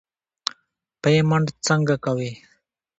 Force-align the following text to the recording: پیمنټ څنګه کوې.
پیمنټ 1.01 1.47
څنګه 1.65 1.95
کوې. 2.05 2.31